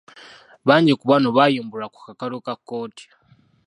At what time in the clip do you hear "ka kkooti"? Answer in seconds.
2.45-3.05